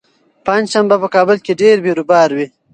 [0.45, 2.47] پنجشنبه په کابل کې ډېر بېروبار وي.